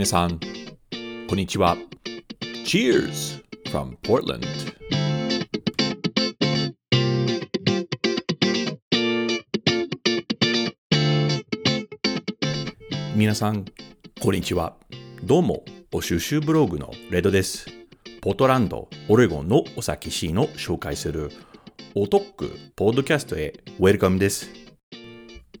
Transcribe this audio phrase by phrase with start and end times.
[0.00, 0.40] 皆さん、
[1.28, 1.76] こんにちは。
[2.64, 4.46] Cheers from Portland!
[13.14, 13.66] 皆さん、
[14.22, 14.74] こんにちは。
[15.22, 17.66] どうも、お収集ブログのレドです。
[18.22, 21.30] ポートランド、オレゴンのお酒シーンを紹介する
[21.94, 24.48] おトックポッドキャストへウェルカムです。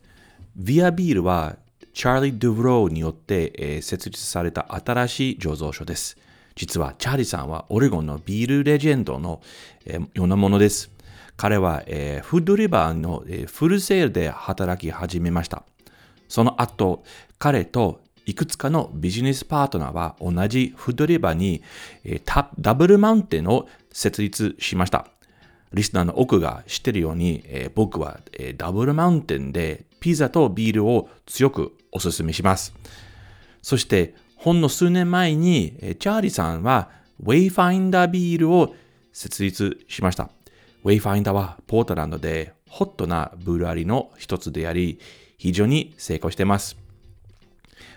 [0.59, 1.57] ヴィアビールは、
[1.93, 6.17] チャーリー・ドゥブローによって、えー、設立された新しい醸造所です。
[6.55, 9.41] 実は、チャーリーさんはオレゴンのビールレジェンドの、
[9.85, 10.89] えー、ようなものです。
[11.37, 15.63] 彼は、えー、フードリバーの、えー、フルセールで働き始めました。
[16.27, 17.03] その後、
[17.37, 21.61] 彼といくつかのビジネスパートナーは同じ Hood River に、
[22.03, 25.07] えー、 Double Mountain を設立しました。
[25.73, 32.73] リスナーの多くが知ってるように、えー、僕は、えー、 Double Mountain でピザとビールを強くお勧めします。
[33.61, 36.89] そして、ほんの数年前に、えー、チャーリーさんは
[37.19, 38.75] Wayfinder Beer を
[39.11, 40.29] 設立しました。
[40.83, 44.99] Wayfinder はポートランドでホットなブルワリーの一つであり、
[45.37, 46.77] 非常に成功しています。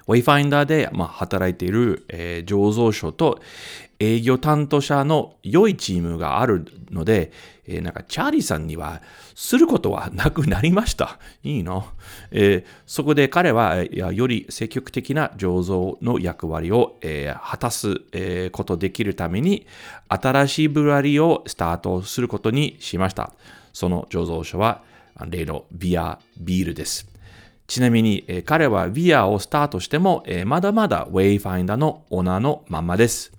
[0.07, 3.41] ウェイファインダーで、まあ、働いている、えー、醸造所と
[4.01, 7.33] 営業担当者の良いチームがあるので、
[7.67, 9.03] えー、なんかチャーリーさんには
[9.35, 11.19] することはなくなりました。
[11.43, 11.85] いいの、
[12.31, 19.67] えー、そこで彼はより積極的な醸造の役割を、えー、果たす、えー、ことできるために
[20.09, 23.33] 新しいブラリーをスタートすることにしました。
[23.73, 24.83] その醸造所は
[25.29, 27.09] 例の Via Beer です。
[27.67, 33.38] ちなみに、えー、彼は Via をスタートしても、えー、まだまだ Wayfinder のオーナーのままです。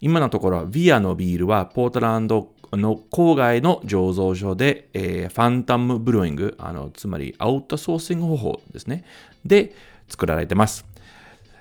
[0.00, 9.04] 今のところ、 Via のビールはポートランドの郊外の醸造所で、えー、 phantom brewing、あのつまりアウトソーシング方法ですね、
[9.44, 9.74] で
[10.08, 10.84] 作られてます。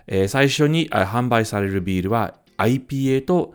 [0.07, 3.53] えー、最初に販売されるビールは IPA と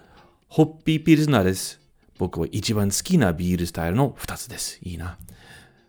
[0.49, 1.81] ホッピーピルズナーです。
[2.19, 4.79] 僕は一番好きなビールスタイルの2つです。
[4.83, 5.17] いいな。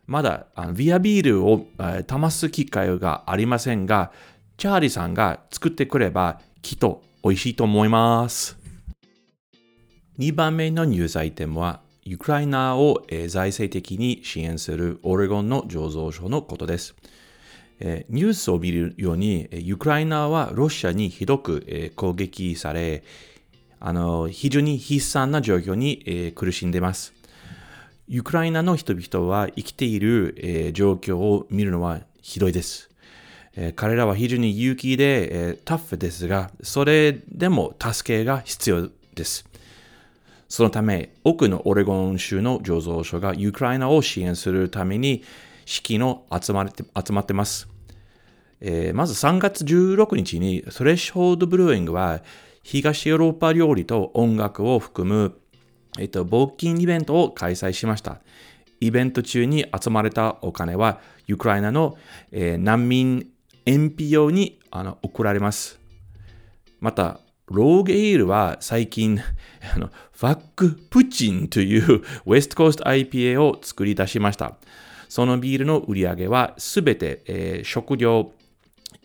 [0.07, 4.11] まだあのビアビールを、えー、試す機会がありませんが、
[4.57, 8.60] チャーリーさんが作ってくればきっと美味しいと思います。
[10.21, 16.93] 2番目のニュースアイテムは、ウクライナを、財政的に支援するオレゴンの醸造所のことです。
[17.79, 23.03] ニュースを見るように、ウクライナはロシアにひどく、攻撃され、
[23.79, 27.15] あの非常に悲惨な状況に、苦しんでいます。
[28.07, 32.91] ウクライナの人々は生きている、状況を見るのはひどいです。
[33.75, 39.49] 彼らは非常に勇気で、タフですが、それでも助けが必要です。
[40.51, 45.23] そのため、多くのオレゴン州の醸造所がウクライナを支援するために
[45.65, 47.67] 資金を集まって集まってます。
[48.59, 52.21] えー、まず3月16日にスレッシュホールドブルーイングは
[52.61, 55.41] 東ヨーロッパ料理と音楽を含む
[55.99, 58.21] えっと、募金イベントを開催しました。
[58.79, 61.97] イベント中に集まれたお金は、ウクライナの、
[62.31, 63.27] えー、難民
[63.65, 65.79] NPO にあの送られます。
[66.79, 67.19] また、
[67.51, 69.19] ローゲイールは最近、
[69.75, 74.57] あのファックプチンというウェストコースト IPA を作り出しました。
[75.09, 78.31] そのビールの売り上げはすべて、えー食料、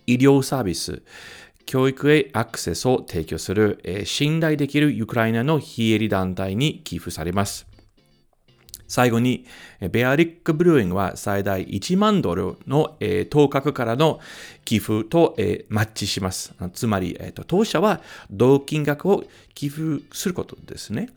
[0.06, 1.02] 医療サービス、
[1.64, 7.75] 教育へアクセスを提供する、えー信頼できるウクライナの非営利団体に寄付されます。
[8.88, 9.44] 最後に、
[9.90, 14.20] ベアリック・ブルーイングは最大1万ドルの、えー当確からの
[14.64, 16.54] 寄付と、えーマッチします。
[16.72, 18.00] つまり、えーと、当社は
[18.30, 19.24] 同金額を
[19.54, 21.10] 寄付することですね。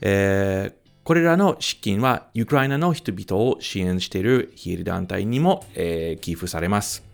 [0.00, 7.04] えーこれらの資金はウクライナの人々を支援している非営利団体にも、えー寄付されます。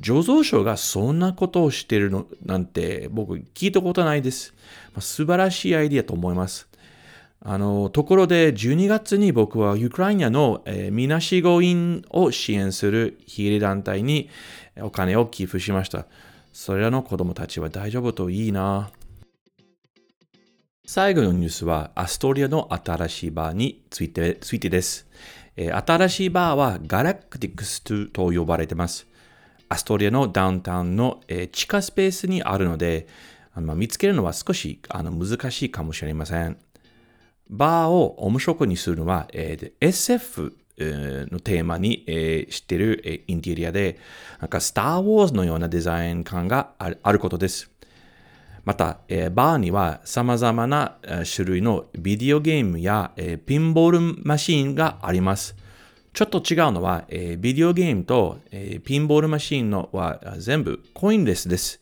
[0.00, 4.54] 醸造所がそんなことをしているのなんて僕聞いたことないです。
[4.94, 6.68] まあ、素晴らしいアイディアと思います。
[7.44, 14.30] あの、ところで12月に僕はウクライナの、えーみなしご員を支援する非営利団体に
[14.80, 16.06] お金を寄付しました。
[16.52, 18.90] それらの子供たちは大丈夫といいな。
[20.86, 25.08] 最後のニュースはアストリアの新しいバーについてついてです。
[25.56, 29.08] えー新しいバーはガラクティクスと呼ばれてます。
[29.68, 33.08] アストリアのダウンタウンの、えー地下スペースにあるので、
[33.52, 36.56] あの見つけるのは少しあの難しいかもしれません。
[37.52, 43.98] バーを面白くにするのは、えーで SF のテーマに、えー知ってる、えーインテリアで、
[44.40, 47.70] なんかスター・ウォーズのようなデザイン感があるあることです。
[48.64, 50.96] また、えーバーには様々な
[51.30, 55.54] 種類のビデオゲームや、えーピンボールマシーンがあります。
[56.14, 61.81] ちょっと違うのは、えービデオゲームと、えーピンボールマシーンのは全部コインレスです。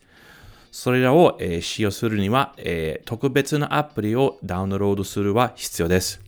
[0.71, 6.21] それらを、えー使用するには、えー特別なアプリをダウンロードするは必要です。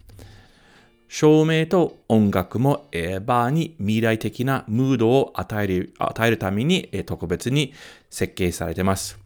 [1.08, 7.74] 照明と音楽も、えーバーに未来的なムードを与える与えるために、えー特別に
[8.10, 9.18] 設計されています。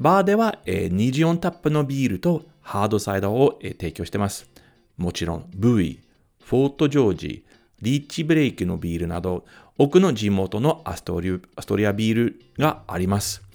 [0.00, 4.48] バーでは、えー24タップのビールとハードサイダーを、えー提供しています。
[4.96, 6.00] もちろん、ブイ、
[6.42, 7.44] フォートジョージ、
[7.82, 9.44] リッチブレイクのビールなど、
[9.76, 11.30] 奥の地元のアストリ
[11.86, 13.47] アビールがあります。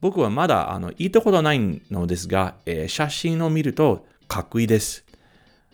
[0.00, 5.04] 僕はまだあの行ったことないのですが、えー写真を見るとかっこいいです。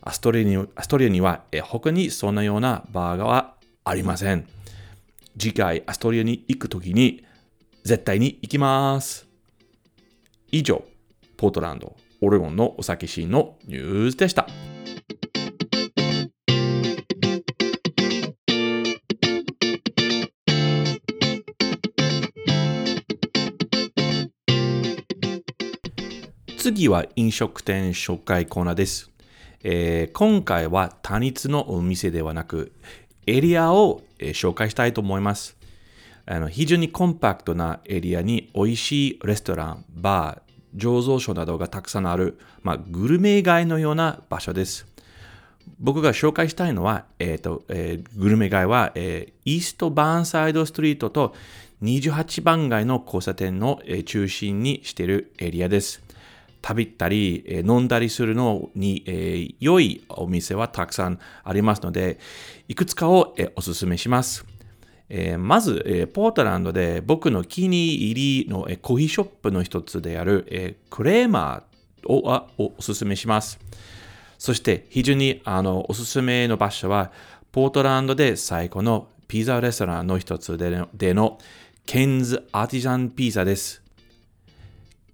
[0.03, 4.47] アストリアにアストリアには、えー他にそんなようなバーガーはありません。
[5.39, 7.25] 次回アストリアに行くときに
[7.85, 9.27] 絶対に行きます。
[10.51, 10.83] 以上、
[11.37, 14.76] ポートランド、オレゴンのお酒シーンのニュースでした。
[26.67, 29.13] 次は飲食店紹介コーナーです。
[29.63, 32.73] えー今回は単一のお店ではなく、
[33.29, 35.57] エリアを、えー紹介したいと思います。
[36.27, 44.89] あの非常にコンパクトなエリアに美味しいレストラン、バー、醸造所などがたくさんある、まあ、グルメ街のような場所です。
[45.79, 51.33] 僕が紹介したいのは、えーとえーグルメ街は、えーイーストバーンサイドストリートと
[51.85, 56.05] 28番街の交差点の、えー中心にしているエリアです。
[56.67, 62.19] 食べたり、え飲んだりするのに、えー良いお店はたくさんありますので、
[62.67, 64.45] いくつかを、えおすすめします。
[65.09, 73.61] えーまず、えーポートランドで僕の気に入りの、えーコーヒーショップの一つである、えクレーマーをあをおすすめします。
[74.37, 77.13] そして非常にあのおすすめの場所は、
[77.53, 81.39] ポートランドで最古のピザレストランの一つでのでの
[81.87, 83.86] ケンズアーティジャンピザです。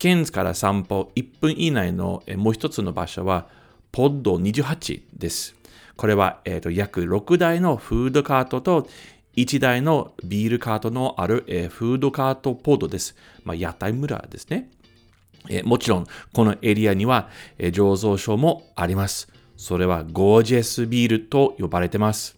[0.02, 3.46] ケンズから散歩1分以内のもう一つの場所は、
[3.92, 5.54] ポッド28です。
[5.96, 8.88] これは、えー約6台のフードカートと
[9.36, 13.14] 1台のビールカートのある、えーフードカートポッドです。
[13.44, 14.70] まあ、屋台村ですね。
[15.48, 17.28] えーもちろん、このエリアには、
[17.60, 19.28] 醸造所もあります。
[19.56, 22.36] それはゴージェスビールと呼ばれてます。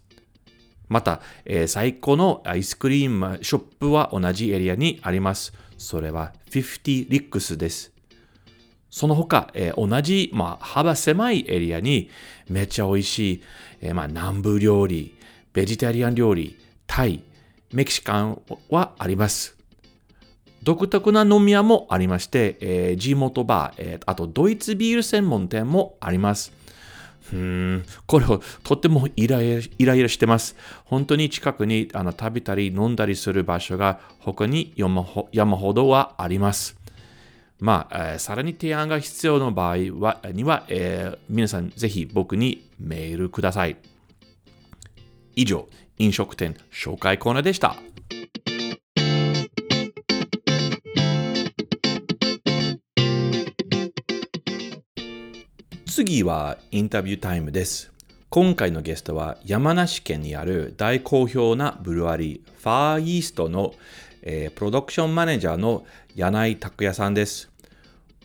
[0.87, 1.19] また、
[1.65, 5.64] 最高のアイスクリームショップは同じエリアにあります。
[5.77, 7.91] それは50リックスです。
[8.89, 12.09] その他、えー同じ、まあ、幅狭いエリアに
[12.49, 13.43] めっちゃ美味しい、
[13.81, 15.17] えーまあ、南部料理、
[15.51, 17.21] ベジタリアン料理、タイ、
[17.73, 19.57] メキシカンはあります。
[20.63, 26.53] 独特な飲み屋もありまして、えー地元バー、えーあとドイツビール専門店もあります。
[27.33, 30.55] うん、これをとってもイライライライラしてます。
[30.85, 36.77] 本当に近くにあの食べたり飲んだりする場所が他に山ほ山ほどはあります。
[37.59, 43.77] まあ、えーさらに提案が必要の場合はには、えー皆さんぜひ僕にメールください。
[45.35, 45.67] 以上、
[45.97, 47.75] 飲食店紹介コーナーでした。
[55.95, 57.89] 次はインタビュータイムです。
[58.29, 63.73] 今回のゲストは山梨県にある大好評なブルワリー、ファーイーストの、
[64.21, 67.49] えープロダクションマネージャーの柳井拓也さんです。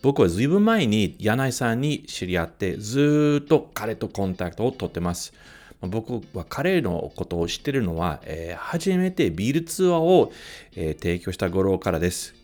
[0.03, 5.33] 僕はずいぶん前に柳井さんに知り合ってずっと彼とコンタクトを取ってます。
[5.81, 10.33] 僕は彼のことを知ってるのは、えー初めてビールツアーを、
[10.75, 12.40] えー提供した頃からです。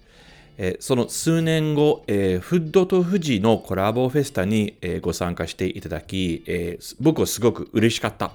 [0.58, 8.32] えーその数年後、えーフッドと富士のコラボフェスタに、えーご参加していただき、え僕はすごく嬉しかった。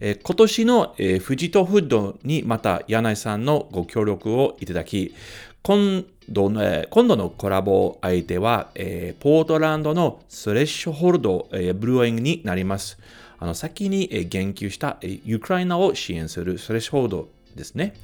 [0.00, 5.14] え今年の、えー富士とフッドにまた柳井さんのご協力をいただき、
[5.62, 12.98] 今度の,、え今度のコラボ相手は、えポートランドのスレッシュホールド、えブルーイングになります。
[13.38, 17.94] あの先に、言及した、ウクライナを支援するスレッシュホールドですね。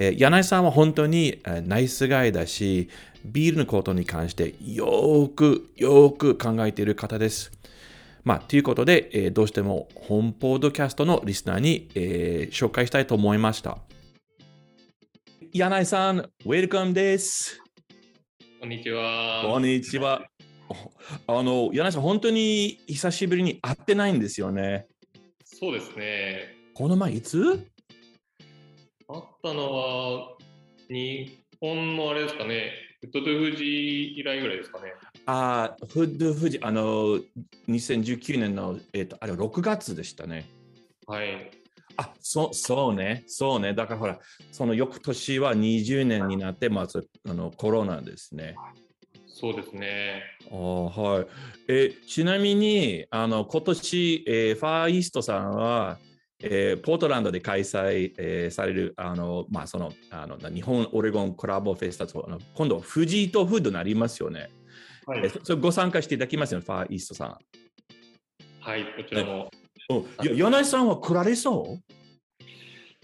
[0.00, 2.88] えー柳井さんは本当にえーナイスガイだし、
[3.24, 7.50] ビールのことに関してよーくよーく考えている方です。
[8.24, 13.78] まあ、ということで、えーどうしても本ポッドキャストのリスナーに、えー紹介したいと思いました。
[15.52, 17.60] 柳井さん、ウェルカムです。
[18.60, 19.42] こんにちは。
[19.44, 20.22] こんにちは。
[21.26, 24.86] あの、柳井さん、本当に久しぶりに会ってないんですよね。
[25.44, 26.54] そうですね。
[26.74, 27.66] この前、いつ？
[29.10, 30.36] あったのは、
[30.90, 34.92] 日本のあれですかね、フットドゥ富士以来ぐらいですかね。
[35.24, 37.18] あーフッド富士、あの、
[37.68, 40.46] 2019年の、えっ、と、あれ、6月でしたね。
[41.06, 41.50] はい。
[41.96, 43.72] あそそうね、そうね。
[43.72, 44.20] だからほら、
[44.52, 48.56] その翌年は20年になって、まずあのコロナですね。
[49.26, 50.22] そうですね。
[50.50, 51.26] あーはい
[51.68, 55.98] えちなみに、あの今年、えーファーイーストさんは、
[56.40, 64.48] えーポートランドで開催、えーされるあの、まあ、そのあの日本オレゴンコラボフェスタとあの今度、富士とフードになりますよね。
[65.06, 65.40] はいえー。
[65.42, 67.38] そご参加していただきますよね、ファーイーストさん。
[68.60, 69.50] はい、こちらも。
[69.90, 71.82] おいや柳井さんは来られそう？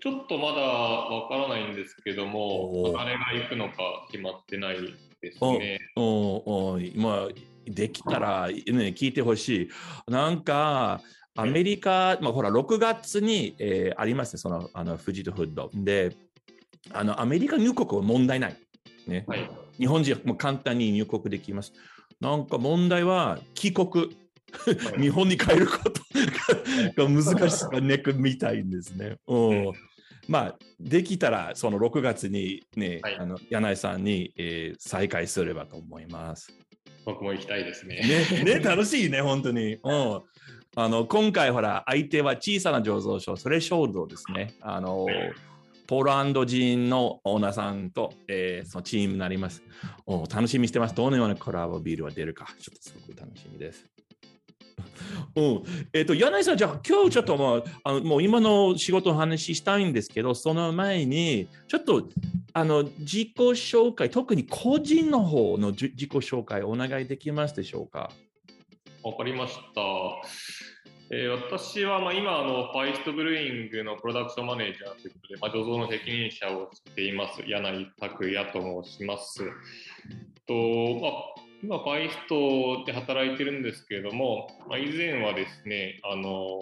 [0.03, 3.75] ちょっとまだわからないんですけどおも、ー誰が行くのか
[4.11, 4.77] 決まってない
[5.23, 5.81] ですね。
[5.97, 7.29] おおまあ、
[7.65, 8.55] できたら、ね、
[8.95, 9.71] 聞いてほしい。
[10.13, 11.01] なんか、
[11.37, 15.71] アメリカ、まあ、ほら、6月に、えーありますね、その、あの、富士とフッド。
[15.75, 16.17] で、
[16.93, 18.57] あの、アメリカ入国は問題ない。
[19.07, 19.25] ね。
[19.27, 19.51] はい。
[19.79, 21.73] 日本人はもう簡単に入国できます。
[22.21, 24.17] なんか問題は帰国。
[25.01, 26.01] 日本に帰ること
[27.03, 29.17] が難しさがネックみたいんですね。
[29.27, 29.73] うん
[30.29, 36.53] まあ、できたらその6月にね、はいあの柳井さんに、えー再開すればと思います。
[37.05, 38.01] 僕も行きたいですね。
[38.33, 39.75] ね、ね楽しいね、本当に。
[39.75, 40.23] うん
[40.77, 44.55] あの今回、ほら、相手は小さな醸造所、それショールドですね。
[44.61, 45.07] あの
[45.87, 49.63] ポーランド人のオーナーさんと、えーそのチームになります。
[50.07, 50.95] お楽しみしてます。
[50.95, 53.85] どのようなコラボビールが出るか、ちょっとすごく楽しみです。
[55.37, 55.63] うん
[55.93, 62.09] えっと柳井さん、じゃあ今日ちょっともうあのもう今の仕事の話したいんですけど、その前にちょっと
[62.53, 68.11] あの自己紹介、特に個人の方のじ自己紹介お願いできますでしょうか？
[69.05, 69.61] わかりました。
[71.11, 79.45] えー私はまあ今あの、ファイストブルーイングのプロダクションマネージャーということで、まあ、醸造の責任者をしています、柳井拓也と申します。
[80.47, 80.55] と
[81.03, 86.61] まあ、今、ファイストで働いてるんですけれども、まあ、以前はですね、あの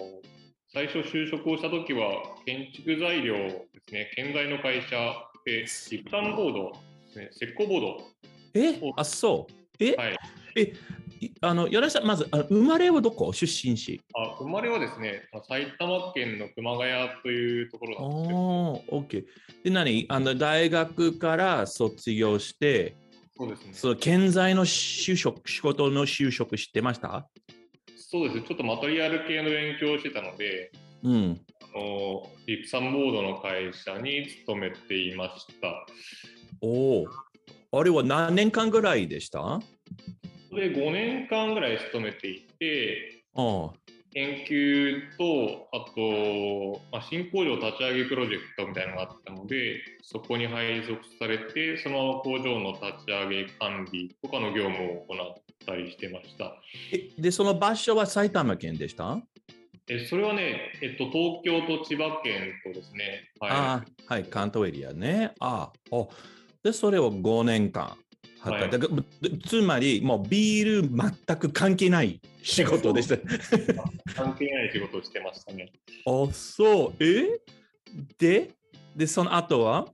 [0.73, 8.05] 最初就職をしたときは、建築材料ですね、建材の会社で、ジプサンボードですね、石膏ボード
[8.55, 8.81] え？
[8.97, 9.53] あ、そう。
[9.79, 10.17] え、はい
[10.57, 10.63] え？
[10.63, 10.73] い
[11.41, 13.33] あの柳井さん、まずあの生まれはどこ？
[13.33, 19.25] 出身地あ生まれはですね、まあ埼玉県の熊谷というところああなんですけど、ー、OK。
[19.65, 20.07] で、何？
[20.09, 22.97] あの大学から卒業して、
[23.37, 23.71] そうですね。
[23.73, 27.29] その建材の就職、仕事の就職してました？
[27.97, 30.71] そうですね、ちょっとマテリアル系の勉強をしてたので、
[31.03, 31.41] うん。
[31.75, 35.87] あのリプサンボードの会社に勤めていました。
[36.61, 37.07] おお。
[37.75, 39.41] あれは何年間ぐらいでした？
[39.41, 39.61] あ
[40.53, 43.71] それで5年間ぐらい勤めていて、あ。
[44.13, 56.55] 研究と、あと、まあ、新工場立ち上げプロジェクトみたいなのがあったので、そこに配属されて、そのまま工場の立ち上げ管理とかの業務を行ったりしてました。
[56.93, 59.23] えで、その場所は埼玉県でした、
[59.89, 65.33] えそれはね、えっと、東京と千葉県とですね、はい、ああ、はい、関東エリアね。
[65.41, 65.97] ああ。
[65.97, 66.11] お
[66.63, 67.97] で、それを5年間
[68.43, 73.17] 働いて、だからでつまり、もうビール全く関係ない仕事でした。
[74.15, 75.73] 関係ない仕事をしてましたね。
[76.07, 77.05] あ、そう。
[77.05, 77.41] え？
[78.19, 78.51] で、
[78.97, 79.87] で、その後は？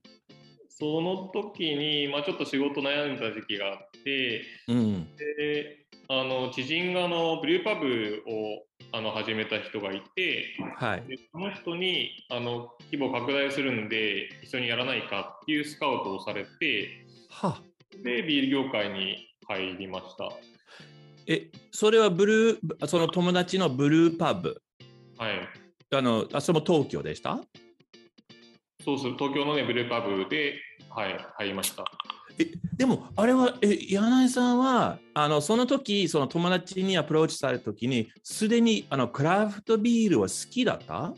[0.68, 5.16] その時に、まあ、ちょっと仕事悩んだ時期があって、うん。
[5.16, 11.02] であの知人があのブリューパブをあの始めた人がいて、はい。
[11.08, 16.88] でその人にあの規模拡大するんで一緒にやらないかっていうスカウトをされて
[17.28, 17.60] は
[18.02, 20.30] でビール業界に入りました。
[21.26, 24.60] え、それはブルー、その友達のブルーパブ？
[25.16, 25.40] はい、
[25.94, 27.40] あの、あそれも東京でした？
[28.84, 30.54] そうする東京のねブルーパブで、
[30.88, 31.84] はい、入りました。
[32.76, 41.12] でも、あれは、え、柳井さんは、あの、その時、その友達にアプローチされた時に、すでに、あの、クラフトビールは好きだった？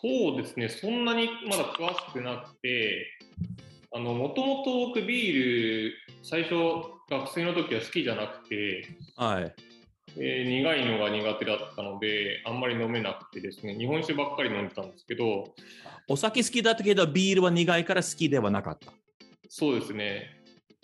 [0.00, 3.08] そうですね、そんなにまだ詳しくなくて、
[3.96, 6.54] あの、もともと僕ビール、最初、
[7.08, 8.86] 学生の時は好きじゃなくて、
[9.16, 9.54] はい。
[10.18, 15.54] えー苦いのが苦手だったので、あんまり飲めなくてですね、日本酒ばっかり飲んでたんですけど、
[16.08, 18.92] お酒好きだったけど、ビールは苦いから好きではなかった。
[19.48, 20.28] そうですね、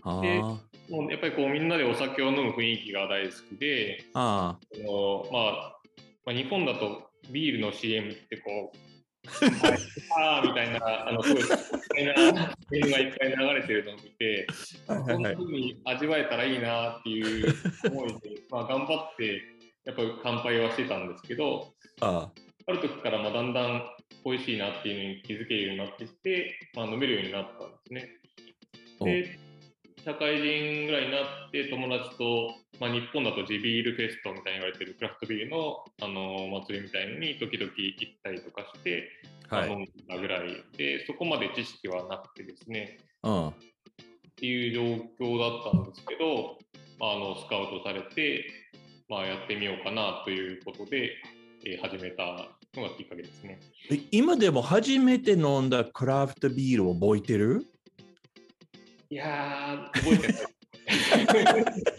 [0.04, 0.42] あでー
[0.88, 5.76] もうやっぱりこうみんなでお酒を飲む雰囲気が大好きで、ああのまあ、
[6.24, 8.91] まあ、日本だとビールの CM ってこう、
[10.18, 14.46] あーみたいな、あのすごい、ながいっぱい流れてるのを見て、
[14.88, 15.04] あ。
[15.06, 17.54] そんな風に味わえたらいいなっていう
[17.90, 19.42] 思いで、 まあ、頑張って、
[19.84, 22.30] やっぱり乾杯はしてたんですけど、あ
[22.66, 23.82] ある時からまあだんだん
[24.24, 28.08] 美味しいなっていうのに気づけるようになってきて、まあ、飲めるようになったんですね。
[29.00, 29.38] おで、
[30.04, 39.08] 社会人ぐらいになって友達と、まあ、日本だと地ビールフェストみたいに言われてるクラフトビールの、あのお祭りみたいのに時々行ったりとかして、
[39.48, 39.70] まあはい。
[39.70, 43.48] 飲んでたぐらいで、そこまで知識はなくてですね、うん。
[43.50, 43.52] っ
[44.34, 44.82] ていう状
[45.24, 46.58] 況だったんですけど、
[46.98, 48.46] まあ、あのスカウトされて、
[49.08, 51.12] まあ、やってみようかなということで、
[51.64, 53.60] えー始めたのがきっかけですね。
[53.92, 57.64] え今でも初めて飲んだクラフトビールを覚えてる？
[59.08, 61.74] いやー、覚えてない。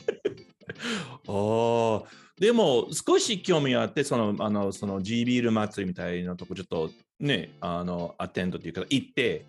[1.27, 2.23] ああ。
[2.39, 9.45] でも少し興味あって、その、あの、その G ビール祭りみたいなとこ、ちょっとね、あの、アテンドっていうか、行って、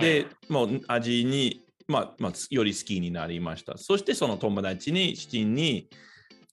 [0.00, 3.78] で、もう味に、まあ、まあ、より好きになりました。
[3.78, 5.88] そしてその友達に、七人に、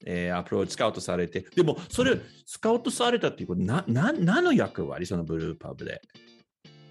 [0.05, 5.05] えーアプローチスカウトされて、でもそれ、スカウトされたっていうこと、な、な、何の役割？
[5.05, 6.01] そのブルーパブで。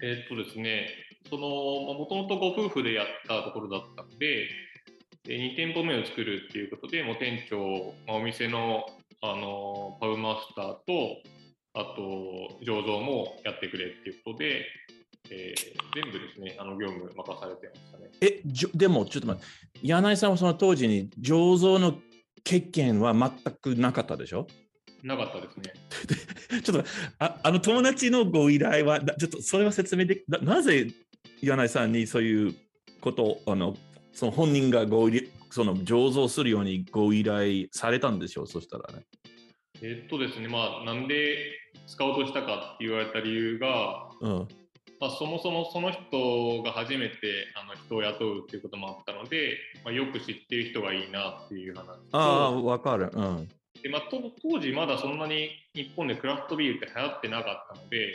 [0.01, 0.89] えーっとですね、
[1.29, 4.49] その、もともとご夫婦でやったところだったので、
[5.25, 8.85] で2店舗目を作るっていうことで、もう店長、まあ、お店の、
[9.21, 11.17] あのパブマスターと、
[11.75, 14.65] あと、醸造もやってくれっていうことで、
[15.31, 18.09] えー全部ですね、あの業務任されてましたね。
[18.19, 21.99] え、じょでもちょっと待って、柳井さんはその当時に醸造の
[22.43, 23.31] 経験は全
[23.61, 24.47] くなかったでしょ？
[25.03, 26.61] なかったですね。
[26.63, 30.87] ちょっとああの友達のご依頼は、なちょっとそれは説明できななぜ
[31.41, 32.55] 柳井さんにそういう
[32.99, 33.75] ことをあの
[34.13, 35.09] その本人がご
[35.49, 39.05] その醸造するようにご依頼されたんでしょうそしたらね。
[39.81, 41.37] えーっとですね、まあ、なんで
[41.87, 44.47] スカウトしたかって言われた理由が、うん。
[44.99, 47.15] まあ、そもそもその人が初めて
[47.55, 53.11] あの人を雇うっていうこともあったので、まあ、よく知ってる人がいいなっていう話とああ、わかる。
[53.13, 53.49] うん。
[53.81, 58.13] で、まあ、と当時まだそんなに日本でクラフトビールって流行ってなかったので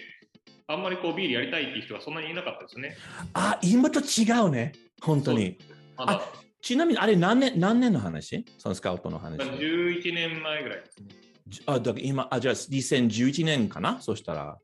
[0.66, 2.96] あんまりこうビールやりたいっていう人がそんなにいなかったですね。
[3.34, 4.72] あ、今と違うね。
[5.02, 5.58] 本当に。
[5.98, 6.22] まだ
[6.62, 8.44] ちなみにあれ何年何年の話？
[8.58, 9.38] そのスカウトの話。
[9.40, 11.06] 11年前ぐらいですね。
[11.46, 14.00] じあ、だから今、あ、じゃあ2011年かな？
[14.00, 14.58] そしたら。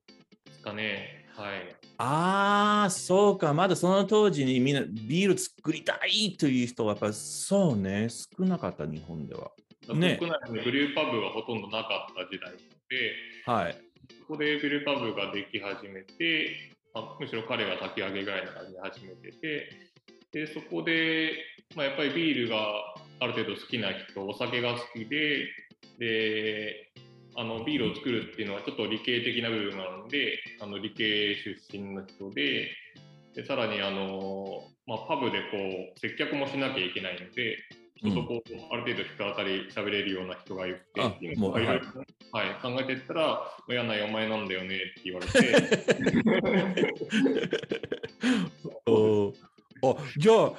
[0.44, 1.26] ですかね。
[1.34, 1.76] はい。
[1.98, 3.54] ああ、そうか。
[3.54, 9.50] まだその当時にみんなビール作りたいという人はやっぱそうね、少なかった日本では。
[9.94, 12.52] ね国内でブルーパブはほとんどなかった時代
[12.88, 13.12] で、
[13.46, 13.76] はい。
[14.20, 16.56] そこでブルーパブができ始めて、
[16.92, 19.68] まあ、むしろ彼が炊き上げぐらいの感じで始めてて、
[20.34, 21.32] でそこで、
[21.76, 22.56] まあ、やっぱりビールが
[23.20, 25.46] ある程度好きな人、お酒が好きで、
[25.98, 26.90] で
[27.36, 32.68] あのビールを作るっていうのはちょっと理系的な部分なので、あの理系出身の人で、
[33.36, 35.56] でさらにあの、まあ、パブでこ
[35.96, 37.58] う接客もしなきゃいけないので、
[37.94, 41.66] 人とこう、ある程度人当たり喋れるような人がいて、あっていうもうのをい。
[41.66, 41.78] はい、
[42.60, 45.30] 考えてったら、嫌なお前なんだよねって言われて、
[49.82, 50.52] あじゃあ、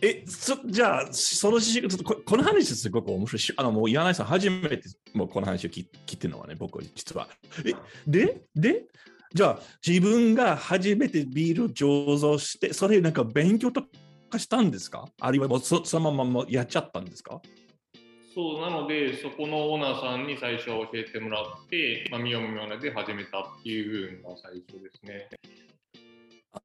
[0.00, 1.60] え、そじゃあ、その
[2.04, 4.82] ここの話すごく面白いし、あのもう柳井さん初めて
[5.14, 7.28] もうこの話を聞聞いてるのはね、僕は実は。
[7.64, 7.72] え、
[8.06, 8.84] で、で、
[9.32, 13.84] じゃあ自分が初めてビールを醸造して、それなんか勉強と
[14.28, 15.08] かしたんですか？
[15.20, 17.40] あるいはもうそそのままもやっちゃったんですか？
[18.34, 25.28] そう、なので、そこのオーナーさんに最初教えてもらって、まあ、見よう見まねで始めたっていう部分が最初ですね。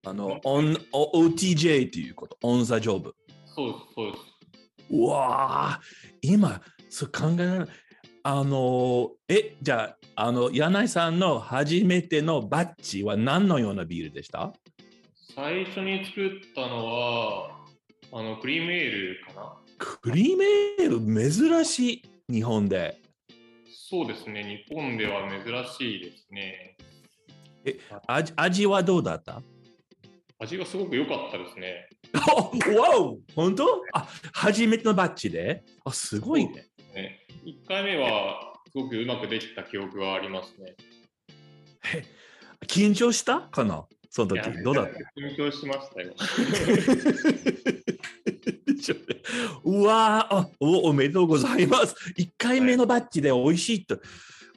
[0.05, 3.15] あの、on, O- OTJ ということ、オンザジョブ。
[3.45, 4.23] そうです、そうです。
[4.91, 5.81] うわあ、
[6.21, 7.67] 今、そう考えられない。
[8.23, 14.53] あの、え、じゃあ、あの、柳井さんの初めてのバッジは何のようなビールでした？
[15.35, 17.65] 最初に作ったのは、
[18.11, 21.31] あの、クリームエールかなクリームエール？
[21.31, 22.97] 珍しい、日本で。
[23.89, 26.75] そうですね、日本では珍しいですね。
[28.07, 29.41] 味味はどうだった？
[30.39, 31.89] 味がすごく良かったですね。
[32.35, 33.65] お わお本当？
[33.93, 35.63] あ、初めてのバッジで？
[35.83, 36.67] あ、すごいね。
[36.93, 40.75] ね1回目はすごくうまくできた記憶がありますね。
[42.67, 43.41] 緊張した？
[43.41, 43.85] かな？
[44.09, 44.99] その時どうだった？
[45.19, 46.13] 緊張しましたよ。
[49.63, 51.95] うわーあおおめでとうございます。
[52.17, 53.99] 1回目のバッジで美味しいと。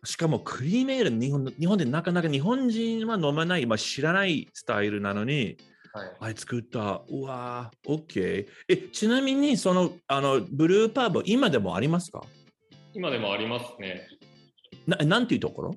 [0.04, 5.58] しかもクリームエール日本日本でなかなか日本人は飲まない、まあ、知らないスタイルなのに、
[5.92, 7.03] はい、あれ作った。
[7.09, 8.46] うわー OK。
[8.68, 12.22] え、ちなみにそのあのブルーパーブ今でもありますか？
[12.94, 14.07] 今でもありますね。
[14.87, 15.76] ななんていうところ？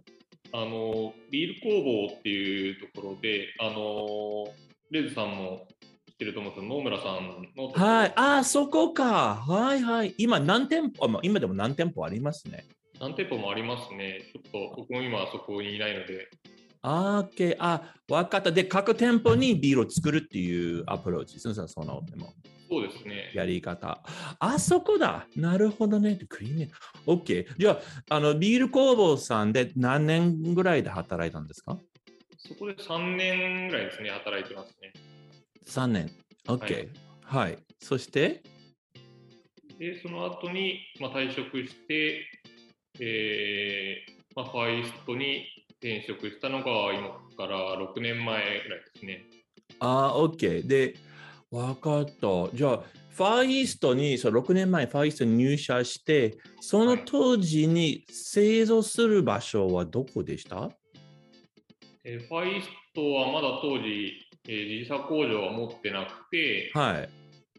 [0.52, 4.46] あのビール工房っていうところで、あの
[4.92, 5.66] レズさんも
[6.10, 8.14] 知ってると思うんですけど、野村さんのはい。
[8.16, 9.44] あー、そこか。
[9.48, 10.14] はいはい。
[10.20, 12.68] 今何店舗今でも何店舗ありますね。
[13.00, 14.22] 何店舗もありますね。
[14.32, 16.30] ちょっと僕も今はそこにいないので、
[16.84, 17.56] あー、OK。
[17.60, 18.52] あ、わかった。
[18.52, 21.54] で、各店舗にビールを作るっていうアプローチですね。
[21.68, 22.34] そのでも
[22.70, 23.32] そうですね。
[23.34, 24.04] やり方。
[24.40, 25.28] あそこだ。
[25.36, 26.20] なるほどね。
[26.28, 26.72] クリーム。
[27.08, 27.48] OK。
[27.58, 31.78] じゃあ、あのビール工房さんで何年ぐらいで働いたんですか？
[32.38, 34.92] そこで3年ぐらいですね、働いてますね。
[35.66, 36.12] ?3 年。
[36.48, 36.90] OK。
[37.24, 37.58] はい。
[37.80, 38.44] そして、
[39.80, 42.26] で、その後に、まあ、退職して、
[43.00, 45.46] えーまあ、ファイストに
[45.84, 49.26] 転職したのが今から6年前ぐらいですね。
[49.80, 50.66] あー、OK。
[50.66, 50.96] で、
[51.52, 52.56] わかった。
[52.56, 60.70] じゃあ、ファーイーストに、そう6年前、ファーイーストに入社して、その当時に製造する場所はどこでした？
[62.06, 64.14] えーファイストはまだ当時、
[64.48, 67.10] えー自社工場は持ってなくて、はい。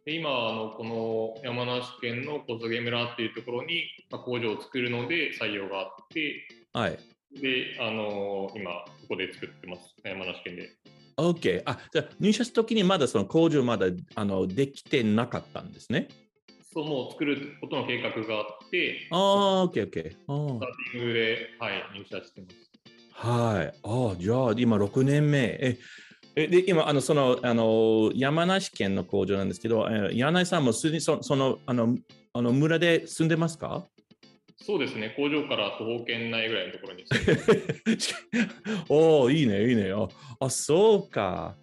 [0.07, 6.99] で今あの、この山梨県の小菅村っていうところに、まあ、工場を作るので採用があって、はい。
[7.41, 8.71] で、あの今、
[9.03, 10.71] ここで作ってます、山梨県で。
[11.17, 11.63] OK。
[11.65, 16.09] あ、じゃあ入社した時にまだその工場まだあのできてなかったんですね？
[16.73, 19.91] そう、もう作ることの計画があって、ああ、OK、OK。
[19.91, 22.71] スターティングで、はい、入社してます。
[23.13, 23.79] はい。
[23.85, 25.39] ああ、じゃあ今6年目。
[25.61, 25.79] え、
[26.37, 31.97] えで今あのそのあの山梨県の工場なんですけど、え柳井さんもすでにそそのあの
[32.33, 33.87] あの村で住んでますか？
[34.57, 37.05] そうですね、工場から徒歩圏内ぐらいのところに
[38.89, 39.93] おお、いいね、いいね。
[39.93, 40.09] あ、
[40.41, 41.57] あそうか。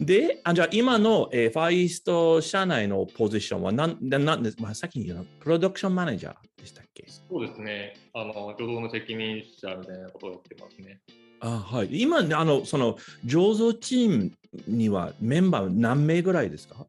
[0.00, 7.06] で、あじゃあ今の、えーファイスト社内のポジションは何ななんです、まあ、さっき言ったプロダクションマネージャーでしたっけ？
[7.08, 11.00] そうですね、あの、助動の責任者みたいなことをやってますね。
[11.40, 11.88] あはい。
[12.02, 14.32] 今、あの、その、醸造チーム
[14.66, 16.86] にはメンバー何名ぐらいですか？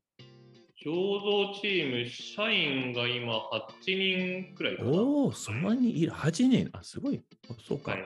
[0.84, 4.92] 醸造チーム、社員が今8人くらいかな。
[4.92, 6.12] おお、そんなにいる。
[6.12, 6.70] 8人。
[6.72, 7.20] あ、すごい。
[7.50, 7.98] あそうか。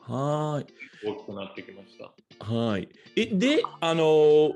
[0.00, 1.06] はい。
[1.06, 2.12] 大きくなってきました。
[2.44, 2.88] はい。
[3.16, 4.52] え、で、あの、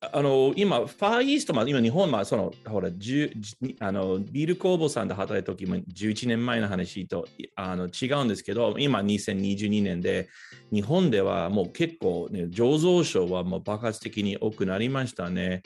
[0.00, 10.28] あの今、ファーイーストまで、今、日本は、その、ほら、10じあのビール工房さんで働いた時も11年前の話とあの違うんですけど、今、2022年で、
[10.72, 15.64] 日本ではもう結構、ね、醸造所はもう爆発的に多くなりましたね。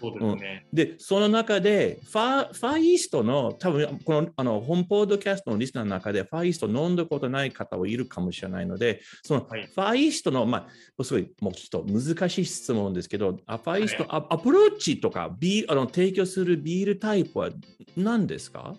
[0.00, 0.66] そうですね。
[0.72, 9.68] で、その中で、ファーファーイーストの、多分このあの本ポッドキャストのリスナーの中で、ファーイースト飲んだことない方はいるかもしれないので、そのフはい。
[9.74, 17.50] ァーイーストの、まあ、すごい、もうちょっと難しい質問ですけど、あファーイースト、アアプローチとかビーあの提供するビールタイプは
[17.96, 18.74] 何ですか？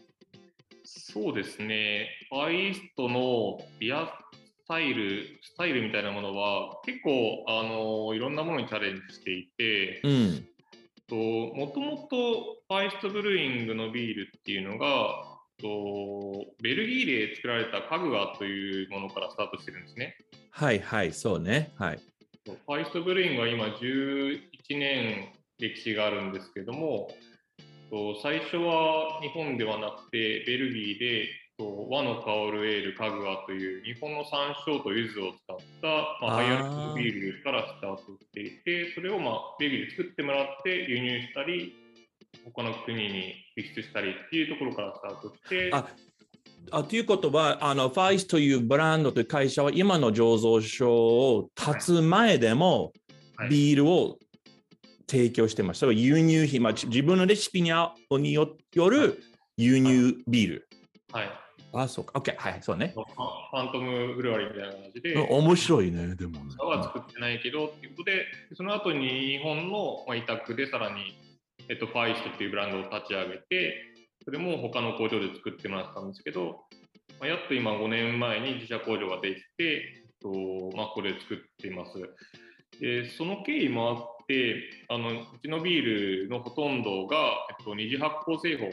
[0.84, 10.48] そうですね、ファイストのビアスタイル、スタイルみたいなものは、結構、あの、いろんなものにチャレンジしていて、うん。
[11.10, 20.16] ともともと Far Yeast Brewing のビールっていうのが、とベルギーで作られた KAGUA というものからスタートしてるんですね。
[20.52, 21.72] はいはい、そうね。
[21.78, 22.00] はい。
[22.46, 24.40] ファーイーストブルーイングは今11
[24.78, 27.10] 年歴史があるんですけども、
[27.90, 35.88] と最初は日本ではなくてベルギーでと和の香るエール KAGUA という日本の山椒と柚子を使った、
[36.22, 41.74] まあ、ハイアルコールビールからスタートしていてそれを、まあ、ベルギーで作ってもらって輸入したり
[42.46, 45.88] 他の国に輸出したりっていうところからスタートしてあ
[46.72, 52.92] あということは、あのファイスというブランドという会社は今の醸造所を立つ前でも
[53.38, 54.18] はいビールを
[55.10, 55.88] 提供してました。
[55.88, 59.24] は輸入品、まあ、自分のレシピにあによよる
[59.56, 60.68] 輸入ビール。
[61.14, 61.30] はい、
[61.74, 62.20] あ、そうか。
[62.20, 62.36] OK。
[62.38, 62.94] はい、そうね。
[62.96, 66.56] ファントムブルワリーみたいな感じで、面白いね、でもね。
[66.60, 68.26] は作ってないけどっていうことで、
[68.56, 71.18] その後に日本のまあ委託でさらに、
[71.70, 73.84] えっと、ファイストっていうブランドを立ち上げて、
[74.24, 76.62] それも他の工場で作ってもらったんですけど、
[77.20, 81.94] まあ、やっと今5年前に自社工場ができて、えっとまあ、これ作っています。
[82.80, 87.18] でその経緯もあってあの、うちのビールのほとんどが、
[87.58, 88.70] えっと、二次発酵製法、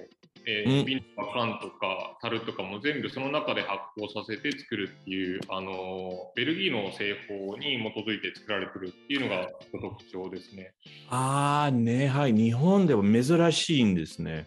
[0.47, 10.73] えー、瓶とか缶とか樽とかも全部その中で発酵させて作るっていう、あのベルギーの製法に基づいて作られてるっていうのが特徴ですね。
[11.11, 12.35] ああ、ね、はい。
[12.35, 14.47] 日本では珍しいんですね。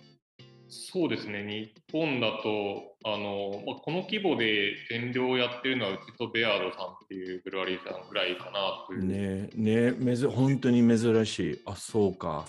[0.70, 9.06] そうですね、日本だと、あのまあ、この規模で原料をやってるのは、うちとベアードさんっていうブルワリーさんぐらいかなという。
[9.06, 11.62] ねねめず本当に珍しい。
[11.66, 12.46] あ、そうか。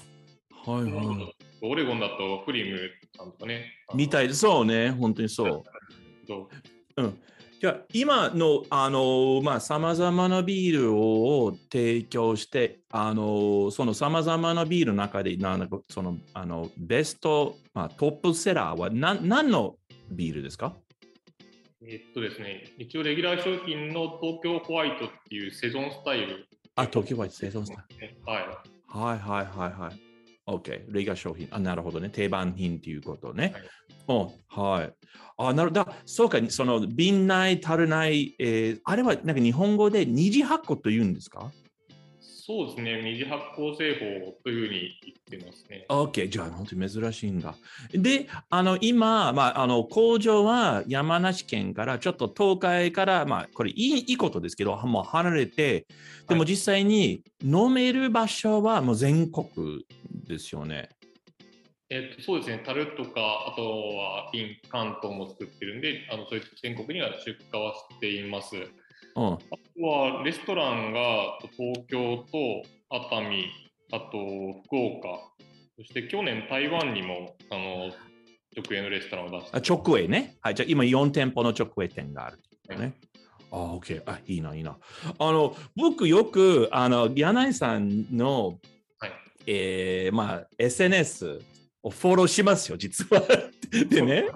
[0.66, 1.47] はいはい。
[1.62, 2.78] オレゴンだとフリム
[3.16, 3.72] さんとかね。
[3.94, 5.62] みたいそうね、本当にそう。
[6.96, 7.18] うん。
[7.60, 19.74] じゃあ今のあのまあさまざまなビールを提供してあのそのさまざまなビールの中でなんかそのあのベスト、まあ、トップセラーは何何の
[20.12, 20.76] ビールですか？
[21.82, 26.46] えっとですね、一応レギュラー商品の東京ホワイトっていうセゾンスタイル。
[26.76, 28.16] あ、東京ホワイト、セゾンスタイル。
[28.24, 28.46] はい。
[28.86, 30.07] はいはいはいはい。
[30.48, 31.48] OK、レギュラー商品。
[31.50, 32.08] あ、なるほどね。
[32.10, 33.54] 定番品っていうことね。
[33.54, 33.62] はい。
[34.48, 34.92] はい、
[35.36, 35.86] あ、なるほど。
[36.06, 41.52] そうか、その瓶内、足るない、えー、あれはなんか日本語で二次発酵というんですか？
[42.48, 43.92] そうですね、二次発酵製
[44.24, 45.84] 法というふうに言ってますね。
[45.90, 47.54] OK、じゃあ本当に珍しいんだ。
[47.92, 55.86] で、あの今、まあ、あの工場は山梨県からちょっと東海から、まあ、これいいいいことですけど、もう離れて、
[56.26, 59.84] でも実際に飲める場所はもう全国
[60.26, 60.88] ですよね。
[61.90, 68.56] えっと、そうですね、樽とか、あとは瓶、関東も作ってるんで、あのそういう全国には出荷はしています。
[69.16, 69.38] うん、あと
[69.82, 73.46] はレストランが東京と熱海、
[73.92, 74.18] あと
[74.64, 75.32] 福岡、
[75.76, 77.90] そして去年台湾にもあの
[78.56, 80.36] 直営のレストランを出してあ直営ね。
[80.40, 82.38] はい、じゃあ今4店舗の直営店がある、
[82.78, 82.94] ね。
[83.50, 84.02] あ、OK。
[84.06, 84.76] あ、いいな、いいな。
[85.18, 88.58] あの、僕よく、あの、柳井さんの、
[88.98, 89.12] はい、
[89.46, 91.40] えー、まあ、SNS
[91.82, 93.22] をフォローしますよ、実は。
[93.70, 94.26] でね。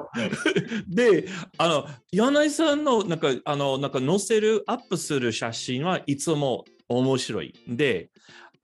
[0.88, 1.26] で、
[1.58, 7.54] あの、柳井さんの、なんか、あの、なんか載せる、アップする写真はいつも面白い。
[7.68, 8.10] で、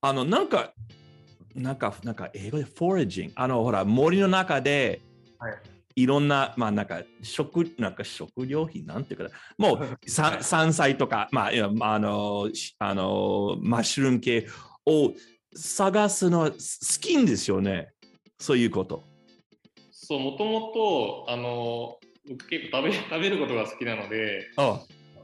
[0.01, 0.73] あの、なんか、
[1.55, 3.33] なんか、なんか英語でフォレジング。
[3.37, 5.01] あの、ほら、森の中で、
[5.39, 5.53] はい
[5.99, 14.47] いろんな、まあなんか食、なんか食料品なんていうか、もう 山菜とか、まあ、あの、あの、マッシュルーム系
[14.87, 15.13] を
[15.53, 16.57] 探すのは好
[17.01, 17.91] きんですよね。
[18.39, 19.08] そういうこと。
[20.09, 24.49] そう、もともと、あの、僕結構食べ 食べることが好きなので、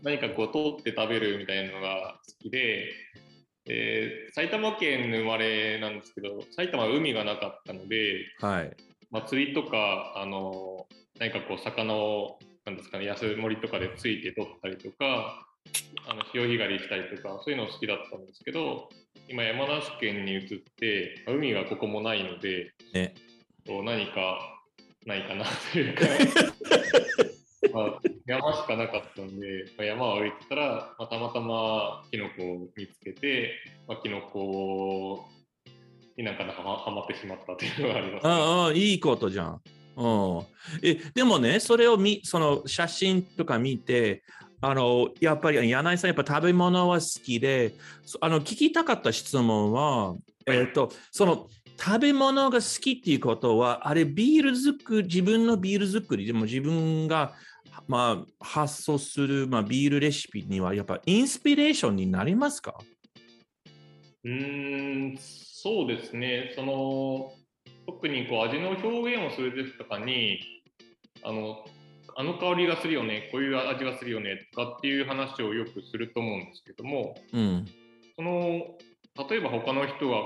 [0.03, 2.93] 何かこう、取って食べるみたいなのが好きで、
[3.65, 8.77] えー、埼玉県の生まれなんですけど、埼玉は海がなかったので、はい、
[9.11, 10.87] まあ、釣りとか、あの
[11.19, 15.49] 何かこう、魚を、なんですかね、安森とかでついて取ったりとか、
[16.07, 18.91] あの潮干狩りしたりとか、そういうの好きだったんですけど、
[19.31, 23.15] 今山梨県に移って海がここもないので、ね、
[23.67, 24.54] 何か
[25.07, 26.05] ないかなというか。
[27.73, 33.53] まあ、山しかなかったんで、まあ、山を歩いてたら、まあ、たまたまキノコを見つけて、
[33.89, 35.29] まあ、キノコ
[36.17, 39.61] になんかはまってしまったというのがあります、ね、ああいいことじゃん。
[39.97, 40.43] うん、
[40.83, 44.25] えでもねそれをみその写真とか見て
[44.61, 47.75] あのやっぱり柳井さんやっぱ食べ物は好きで
[48.21, 51.47] あの聞きたかった質問は、えーと、その
[51.79, 57.35] 食べ物が好きっていうことはあれビール作り自分のビール作りでも自分が、
[57.89, 62.75] まあ、発想する、まあ、ビールレシピにはやっぱインスピレーションになりますか？
[64.25, 66.53] うんそうですね。
[66.57, 67.33] その
[67.87, 70.41] 特にこう味の表現をするですとかに
[71.23, 71.65] あの
[72.17, 77.67] あの香りがするよね、こういう味がするよねとかっていう話をよくすると思うんですけども、うん、
[78.15, 78.79] その
[79.29, 80.23] 例えば他の人が、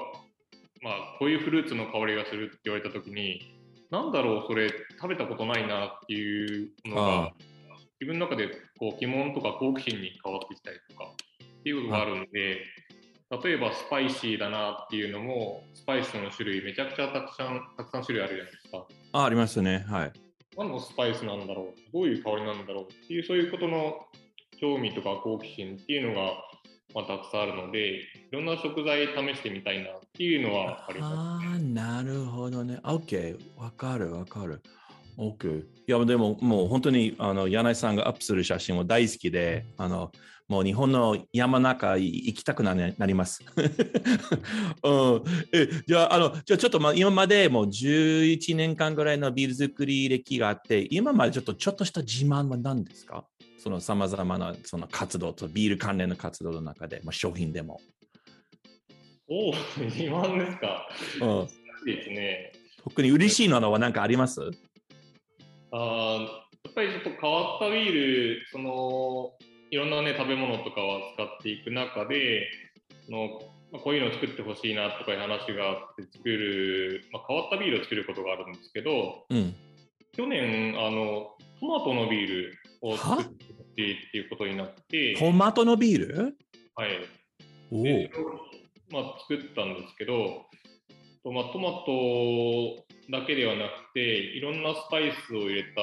[0.82, 3.56] まあ、こういうフルーツの香りがするって言われた時に
[3.90, 7.32] なんだろうそれ食べたことないなっていうのが
[8.00, 12.58] 自分の中でこう疑問とか好奇心に変わってきたりとかっていうことがあるんで
[13.44, 18.86] 例えばスパイシーだなっていうのもスパイスの種類めちゃくちゃたくさんたくさん種類あるじゃないですか。
[19.12, 20.12] あありますねはい。
[20.56, 21.92] 何のスパイスなんだろう？
[21.92, 22.84] どういう香りなんだろう？
[22.84, 24.06] っていうそういうことの
[24.60, 26.32] 興味とか好奇心っていうのが、
[26.94, 28.00] まあ、たくさんあるのでい
[28.32, 32.80] ろんな食材試してみたいなっていうのはあります、ね、ああなるほどね。
[32.82, 34.62] OK わかるわかる。
[35.18, 35.62] OK。
[35.62, 40.12] いや、でも、もう本当に、あの、柳井さんがアップする写真も大好きで、あの、
[40.46, 43.44] もう日本の山中行きたくななります。
[44.82, 45.22] うん、
[45.52, 53.26] えじゃああの、じゃあちょっと、ま、今までもう11年間ぐらいのビール作り歴があって、今までちょっとちょっとした自慢は何ですか？
[53.58, 57.80] そのさまざまなその活動とビール関連の活動の中で、まあ、商品でも。
[59.28, 60.88] おお、自慢ですか。
[61.20, 61.46] うん、
[61.84, 62.52] ですね。
[62.84, 64.40] 特に嬉しいのは何かあります？
[65.70, 66.26] あ
[66.64, 69.32] やっぱりちょっと変わったビール、その
[69.70, 72.48] いろんなね食べ物とかを使っていく中で、
[73.10, 73.40] の
[73.70, 79.54] まあ、こういうのを作ってほしいなとかいう話があって作る、まあ、変わったビールを作ることがあるんですけど、うん、
[80.16, 83.36] 去年あのトマトのビールを作ってっ
[83.76, 85.14] ていうことになって。
[85.18, 86.36] トマトのビール？
[86.74, 86.90] はい。
[87.70, 87.84] お
[88.90, 90.46] まあ、作ったんですけど、
[91.30, 95.80] まあ、トマトだけではなくていろんなスパイスを入れた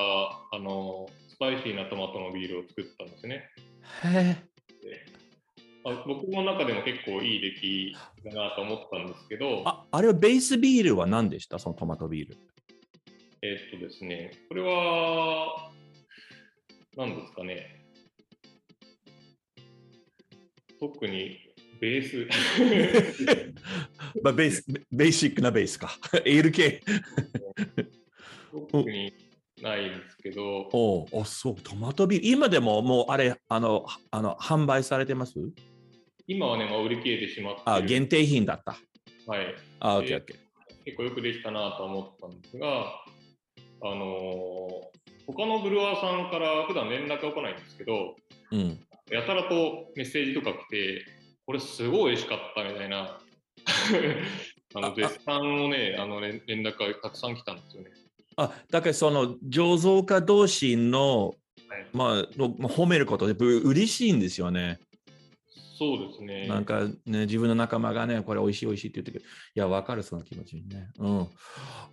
[0.52, 3.44] あのスパイシーなトマトのビールを作ったんですね。
[4.04, 4.44] へ
[5.88, 7.96] あ僕の中でも結構いい出来
[8.34, 9.62] だなと思ったんですけど。
[9.66, 11.60] ああれはベースビールは何でした？
[11.60, 12.38] そのトマトビール。
[13.44, 15.70] えー、っとですねこれは
[16.96, 17.86] 何ですかね
[20.80, 21.38] 特に
[21.80, 22.28] ベース
[24.24, 25.92] まあベースベーシックなベースか
[26.26, 26.82] エール系
[28.72, 29.14] 特に
[29.62, 30.70] ないですけど。
[30.74, 32.28] おお、そう、トマトビール。
[32.28, 35.34] 今でももうあれ、あの、あの販売されてます？
[36.28, 38.78] 今はね、まあ、売り切れてしまってあ、限定品だった。
[39.28, 39.56] はい。
[39.80, 40.38] あ、オッケーオッケー。
[40.86, 43.05] 結構よくできたなと思ったんですが、
[43.88, 48.16] あのー、他のブルワーさんから普段連絡が来ないんですけど、
[48.52, 48.80] うん、
[49.12, 51.06] やたらとメッセージとか来て、
[51.46, 53.20] これすごい美味しかったみたいな
[54.74, 57.92] あの絶賛をね、あの連絡がたくさん来たんですよね。
[58.38, 61.36] あだからその醸造家同士の、
[61.70, 64.80] はい、まあ、褒めることで嬉しいんですよね。
[65.78, 66.48] そうですね。
[66.48, 69.26] なんかね、自分の仲間がね、これ美味しい美味しいって言ってくる。
[69.56, 70.90] いや、わかる、その気持ちにね。
[70.98, 71.28] うん。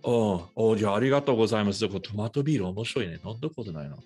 [0.03, 1.87] おおじゃあありがとうございます。
[1.87, 3.19] トマトビール面白いね。
[3.25, 3.97] 飲んだことないな。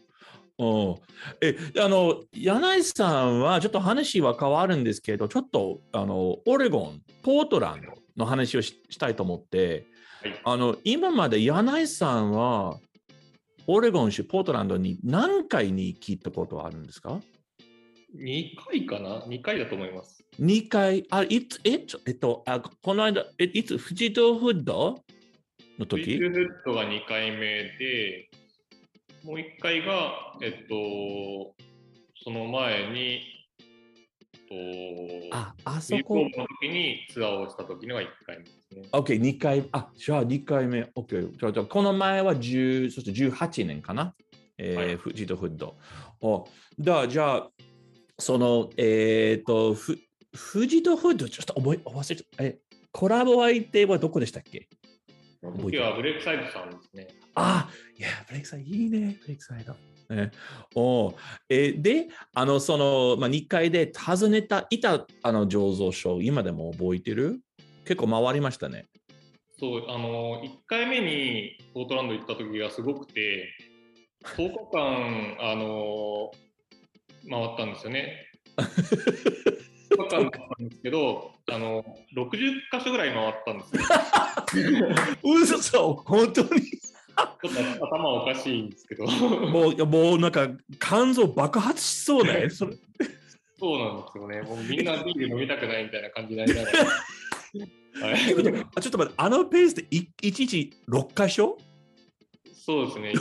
[0.59, 0.95] うん、
[1.41, 9.85] えあの柳井さんはちょっと話は変わるんですけどちょっとあのオレゴンポートランドの話をしたいと思って
[10.43, 12.79] あの今まで柳井さんは
[13.67, 17.19] オレゴン州ポートランドに何回に聞いたことあるんですか？
[18.17, 20.23] ?2 回かな ?2 回だと思います。
[20.39, 25.03] 2回、あ、いつ、え、えっと、あこの間、えいつ、富士ドフッド
[25.79, 26.03] の時？
[26.03, 28.29] 富士ドフッドが2回目で、
[29.23, 31.55] もう1回が、えっと、
[32.23, 33.21] その前に、
[34.49, 34.55] と
[35.31, 36.15] あ、あそこ。
[36.15, 38.89] の時にツアーをした時には1回目ですね。
[38.93, 40.83] OK、2回、あ、じゃあ2回目。
[40.95, 44.13] OK、じゃあこの前は10、そして18年かな？
[44.57, 45.75] えー、はい、フジとフッド。
[46.21, 46.47] お
[46.79, 47.49] だじゃあ、
[48.19, 49.97] その、えっ、ー、と、フ
[50.35, 52.43] フジとフッド、ちょっと覚え忘れちゃった。
[52.43, 52.59] え、
[52.91, 54.67] コラボ相手はどこでしたっけ？
[55.41, 57.07] 時はブレイクサイドさんですね。
[57.35, 59.75] あ、いや、ブレイクサイド、いいね、ブレイクサイド。
[60.13, 60.31] ね、
[60.75, 61.13] お
[61.49, 67.41] えで、あの、その、まあ、2階で訪ねた、いた、あの、醸造所、今でも覚えてる？
[67.85, 68.85] 結構回りましたね。
[69.59, 73.49] そう、あの、1回目にポートランド行った時がすごくて、
[74.23, 76.31] 10日間、あの、
[77.29, 78.25] 回ったんですよね。
[78.57, 81.83] 10日間だったんですけど、あの、
[82.15, 82.37] 60
[82.71, 84.87] 箇所ぐらい回ったんですよ。
[85.23, 86.49] 嘘そう、本当に？
[86.49, 89.05] ちょっと頭おかしいんですけど。
[89.05, 92.49] もう、もうなんか肝臓爆発しそうね。
[92.51, 92.77] それ
[93.59, 94.41] そうなんですよね。
[94.41, 96.85] もうみんなビール飲みたくないみたいな感じになりながら。
[97.99, 98.43] はい、ちょっ
[98.91, 101.57] と待って、あのペースで1日6箇所？
[102.53, 103.13] そうですね。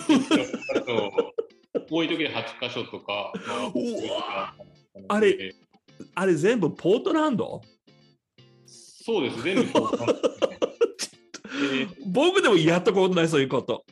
[1.90, 3.32] 多い時で8箇所とか。
[5.08, 5.54] あれ、
[6.14, 7.60] あれ全部ポートランド？
[8.66, 10.36] そうです、全部ポートランド。
[12.06, 13.84] 僕でもやったことない、そういうこと。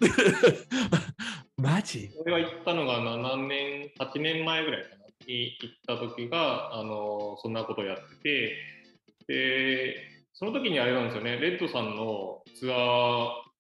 [1.57, 2.11] マジ？
[2.21, 5.05] 俺が行ったのが7年、8年前ぐらいかな。
[5.27, 8.57] に行った時が、あのそんなことをやってて、
[9.27, 9.97] で、
[10.33, 12.77] その時にあれなんですよね、レッドさんのツア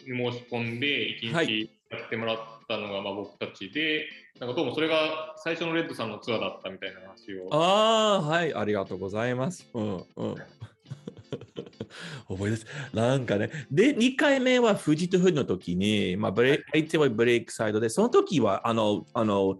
[0.07, 2.39] ーに申し込んで、1日やってもらっ
[2.69, 4.07] たのがまあ僕たちで、
[4.41, 7.49] なんかどうもそれが最初のレッドさんのツアーだったみたいな話を。
[7.53, 9.69] ああ、はい、ありがとうございます。
[9.75, 10.35] うんうん。
[12.29, 12.67] 覚えです。
[12.93, 13.51] なんかね。
[13.71, 19.59] で、2回目は富士と富士の時に、まあ、ブレ相手はブレイクサイドで、その時は、あの、あの、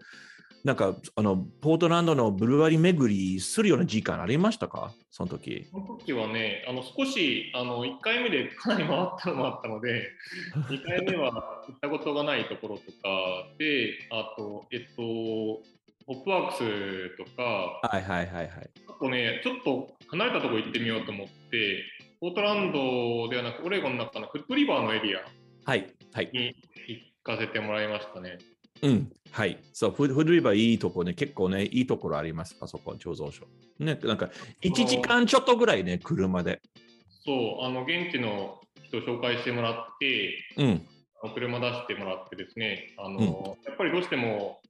[0.65, 4.93] なんかあのポートランドのブルワリー巡りするような時間ありましたか？
[5.11, 5.67] その時。
[5.71, 10.09] その時はね、あの少しあの1回目でかなり回ったのもあったので、
[10.71, 15.63] 2回目は行ったことがないところとかで、あと、えっと、ホ
[16.09, 18.71] ップワークスとか、はいはいはいはい。
[18.89, 21.85] あとね、ちょっと離れたところ行ってみようと思って、
[22.21, 25.21] ポートランドではなく、オレゴンの中のフットリバーのエリア
[25.67, 26.31] はいはい。
[26.33, 26.55] に
[26.89, 28.39] 行かせてもらいましたね。
[28.85, 29.13] うん。
[29.33, 29.59] はい。
[29.73, 33.47] そう、フフードリバーいいとこね、結構ね、いいところあります、あそこ、醸造所。
[33.79, 34.31] ね、なんか、
[34.63, 36.61] 1時間ちょっとぐらいね、車で。
[37.25, 40.87] そう、あの現地の人紹介してもらって、うん。
[41.35, 44.61] 車出してもらってですね、あのやっぱりどうしても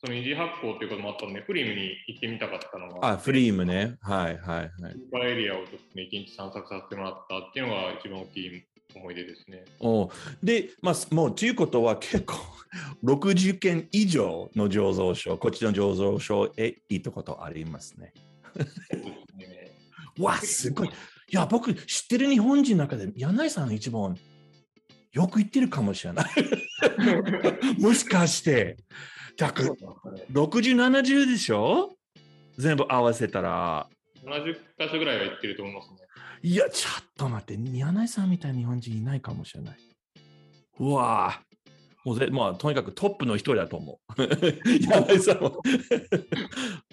[0.00, 3.96] その二次発行ということもあったので、フリームに行ってみたかったのが、あ、フリームね。
[4.00, 4.70] はいはいはい。
[4.70, 8.64] スーエリアをちょっとね、一日散策させてもらったっていうのが一番大きい
[8.94, 9.64] 思い出ですね。
[9.80, 10.10] お
[10.42, 12.34] で、まあ、もうということは結構
[13.02, 18.12] 60件以上の醸造所、こっちの醸造所へ行ったことありますね。
[20.18, 20.88] わ、すごい。
[20.88, 20.90] い
[21.30, 24.16] や、僕、知ってる日本人の中で、柳井さん一番
[25.12, 26.26] よく行ってるかもしれない。
[27.78, 28.76] もしかして。
[29.36, 31.96] だからそうなんですね60、70でしょ？
[32.58, 33.88] 全部合わせたら。
[34.24, 35.96] 70箇所ぐらいは行ってると思いますね。
[36.42, 39.78] いや、ちょっと待って、柳井さんみたいな日本人いないかもしれない。
[40.78, 41.53] うわぁ。
[42.04, 44.22] もうぜまあ、とにかくトップの一人だと思う。
[44.22, 45.52] 柳井さんは。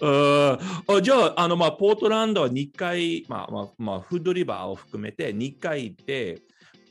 [0.00, 6.40] うんあじゃあ、あのまあ、ポートランドは2回、まあまあまあ、フードリバーを含めて2回行って、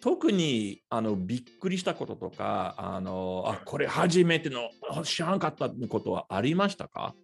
[0.01, 7.15] 特にあのびっくりしたこととか、あのあこれ初めてのあ知らなかったことはありましたか？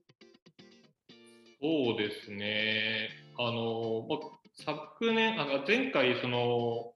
[1.60, 3.10] そうですね。
[3.40, 4.20] あの、まあ、
[4.64, 6.94] 昨年、あの前回、その、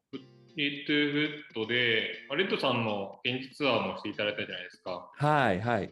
[0.56, 1.18] リットゥフ
[1.52, 5.10] ットで、まあレッドさんの現地ツアーもしていただいたじゃないですか。
[5.16, 5.82] はいはい。
[5.84, 5.92] やっ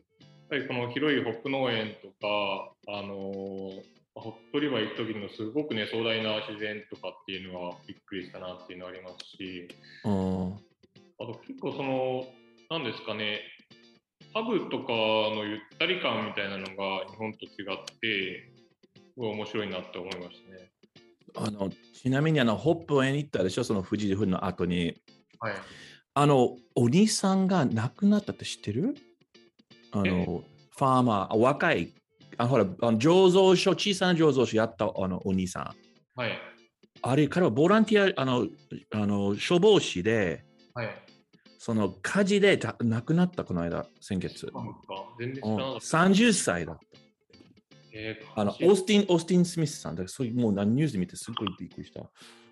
[0.50, 9.68] ぱりこの広いホップ農園とか、あのーホップリバー行く時のすごくね、壮大な自然とかっていうのはびっくりしたなっていうのはありますし、
[10.04, 10.54] うん
[11.22, 12.26] あと結構その、
[12.70, 13.42] なんですかね、
[14.34, 18.52] ハブとかのゆったり感みたいなのが日本と違って、
[18.96, 20.70] すごい面白いなって思いましたね。
[21.36, 21.70] あの
[22.02, 24.96] ちなみにあのホップ園行ったでしょ、その富士フの後に。
[25.40, 25.54] はい。
[26.14, 28.96] あの、お兄さんが亡くなったって知ってる？
[29.92, 30.44] あえの、
[30.78, 31.94] ファーマー、あ若い、
[32.38, 35.76] あほら、あの醸造所、小さな醸造所やったあのお兄さ
[36.18, 36.20] ん。
[36.20, 36.32] はい。
[37.02, 38.48] あれ、彼はボランティア、あの、
[38.92, 40.90] あの消防士で、はい。
[41.58, 44.46] その火事でた亡くなった、この間、先月。
[44.54, 44.80] なんか
[45.20, 45.86] 全然知うんらなかった。
[45.86, 47.00] 30歳だった。
[48.02, 52.02] えーあの、オースティン、オースティン・スミスさんだそういう、もう何ニュースで見てすごいびっくりした。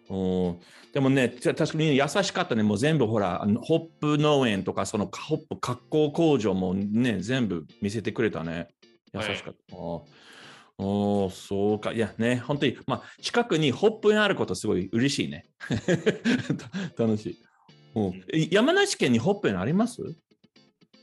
[0.09, 0.59] うん
[0.93, 2.63] でもね、た確かに優しかったね。
[2.63, 8.67] もう全部ほら、ホップ農園とか、そのホップ加工工場もね、全部見せてくれたね。
[9.13, 9.75] 優しかった。
[9.75, 10.05] お
[10.79, 11.91] おーそうか。
[11.91, 15.45] いやね、本当に、まあ、近くにホップ園あることすごい嬉しいね。
[16.97, 17.37] 楽しい。
[17.95, 20.01] うん、え山梨県にホップ園あります？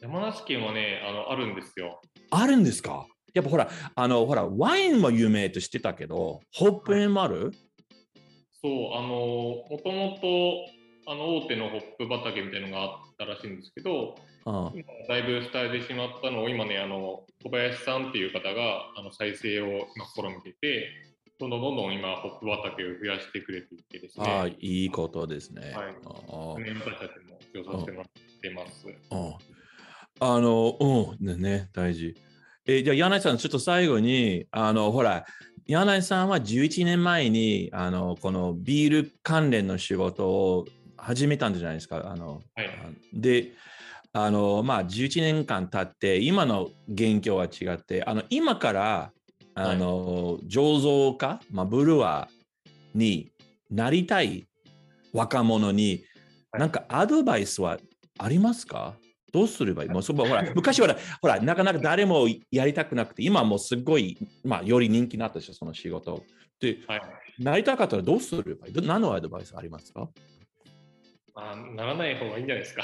[0.00, 2.00] 山梨県はね、あの、あるんですよ。
[2.30, 3.06] あるんですか？
[3.34, 7.52] やっぱほら、あの、ほら、ワインも有名と知ってたけど、ホップ園もある、
[8.62, 14.14] そう、あの、もともと、あの、大手のホップ畑みたいなのがあったらしいんですけど、
[14.46, 20.88] あ今だいぶ伝えてしまったのを、今ね、あの、小林さんっていう方が、あの、再生を今試みてて、
[21.40, 25.72] どんどんどんどん今、ホップ畑を増やしてくれていてですね、ああ、いいことですね。
[25.74, 25.94] はい。
[26.06, 28.86] あ年配たちも使用させてもらってます。
[29.10, 32.14] ああの、うん、ねね、大事。
[32.66, 35.26] えじゃあ、柳井さん、ちょっと最後に、あの、ほら、
[35.66, 40.64] 柳井さんは11年前に、あの、このビール関連の仕事を
[40.96, 42.10] 始めたんじゃないですか？
[42.10, 42.66] あの、はい。
[42.66, 43.52] あで、
[44.12, 49.12] あの、まあ、11年間経って、今の現況は違って、あの、今から、
[49.56, 53.30] あの、醸造家、まあ、ブルワーに
[53.70, 54.46] なりたい
[55.12, 56.04] 若者に、はい
[56.56, 57.78] なんかアドバイスは
[58.16, 58.94] ありますか？
[59.34, 59.90] どうすればいい？
[59.90, 66.22] もうそこほら昔はほら、なかなか誰もやりたくなくて、今はもうすごい、まあ、より人気になったでしょ、その仕事。
[66.60, 67.02] で、はい。
[67.40, 68.72] なりたかったらどうすればいい？
[68.72, 70.08] ど何のアドバイスありますか？
[71.34, 72.82] あならない方がいいんじゃないですか。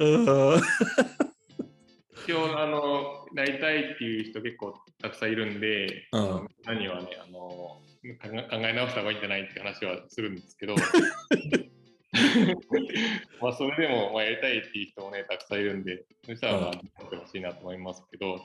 [0.00, 0.04] う
[0.56, 0.60] ん
[2.24, 8.16] 一応、あの、なりたいっていう人結構たくさんいるんで、うん何はね、あの、考え
[8.50, 10.74] 考え直した方がいいんじゃないって話はするんですけど、
[13.40, 18.40] まあ、それでも、まあ、やりたいっていう人もね、たくさんいるんで、そしたら、やってほしいなと思いますけど、うん。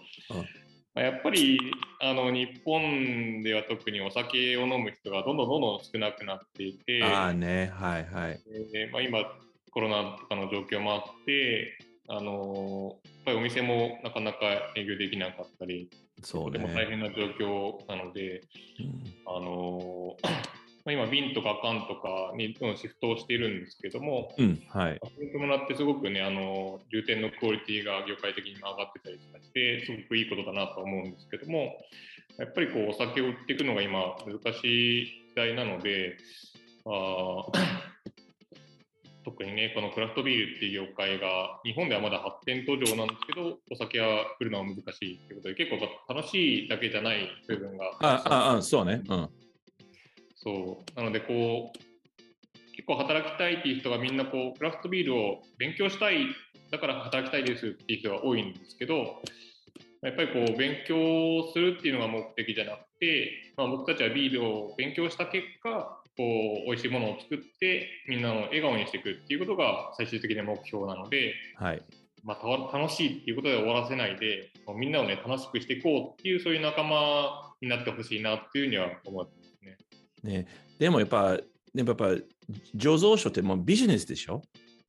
[0.96, 1.60] まあ、やっぱり、
[2.02, 8.40] あの、日本では特にお酒を飲む人がどんどんどんどん少なくなっていて、ああね、はいはい。
[8.72, 9.24] でまあ、今、
[9.72, 11.78] コロナとかの状況もあって、
[12.10, 15.90] あのやっぱりお店もなかなか営業できなかったり、
[16.22, 18.42] そうとても大変な状況なので、
[18.80, 19.04] うん。
[19.26, 20.53] あのまあ
[20.92, 25.00] 今、瓶とか缶とかにどんどんシフトをしているんですけども、うん、はい。
[25.00, 31.78] 教えてもらってすごくね、あの重点のクオリティが業界的にも上がってたりして、すごくいいことだなと思うんですけども、
[32.38, 36.18] やっぱりこうお酒を売っていくのが今、難しい時代なので、
[36.86, 37.52] あー
[39.24, 44.82] 特にね、このクラフトビールっていう業界が、日本ではまだ発展途上なんですけど、お酒は来るのは難し
[45.14, 49.02] いということで、結構楽しいだけじゃない部分があ、あ、あ、そうね。
[49.08, 49.30] うん。
[50.44, 51.00] そう。
[51.00, 56.26] なので、こう、結構働きたいっていう人がみんなこう、クラフトビールを勉強したい、
[56.72, 59.22] だから働きたいですっていう人が多いんですけど、
[60.02, 71.82] やっぱりこう、勉強するっていうのが目的じゃなくて、まあ、僕たちはビールを勉強した結果、こう、美味しいものを作って、みんなを笑顔にしていくっていうことが最終的な目標なので、はい。
[72.24, 79.28] まあ、たわ楽しいっていうことで終わらせないで、みんなをね、楽しくしていこうっていう、そういう仲間になってほしいなっていうふうには思っ
[80.24, 80.34] ね。
[80.34, 80.48] ね、
[80.80, 81.38] でもやっぱ、
[81.74, 82.06] でもやっぱ、
[82.76, 84.42] 醸造所ってもうビジネスでしょ？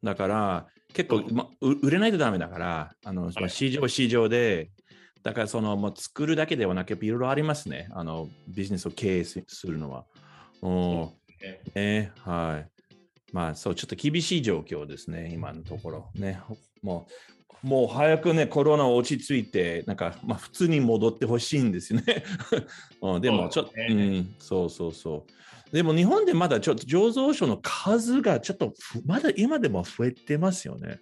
[0.02, 4.70] だから、結構、ま、う売れないとダメだから、あの、まあ市場は市場で、
[5.22, 7.88] だからその、もう作るだけではなく、いろいろありますね。
[7.92, 10.04] あの、ビジネスを経営すするのは。
[10.62, 11.00] うん
[11.40, 12.70] ねね、はい。
[13.32, 16.10] まあ、そう、ちょっと厳しい状況ですね、今のところ。
[16.14, 16.40] ね、
[16.82, 22.22] もう、もう早くね、コロナ落ち着いて、なんか、まあ、普通に戻ってほしいんですよね。
[23.00, 25.74] うん、でも、ちょっと、そうん、そうそうそう。
[25.74, 31.00] でも、日本でまだちょっと醸造所の数がちょっとふ、まだ今でも増えてますよね。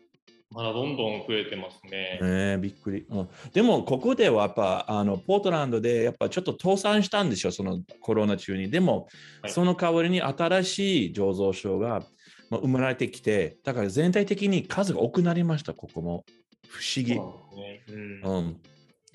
[0.55, 2.19] まだどんどん増えてますね。
[2.21, 3.29] ねびっくり、うん。
[3.53, 8.71] でも、ここではやっぱ、あの、ポートランドで、やっぱちょっと倒産したんですよ、そのコロナ中に。
[8.71, 9.09] でも、
[9.43, 12.05] はいその代わりに新しい醸造所が
[12.53, 16.27] まあ生まれてきて、だから全体的に数が多くなりました、ここも。
[16.69, 17.15] 不思議。
[17.15, 18.61] そうねうんうん。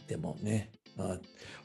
[0.08, 1.20] でもね、あ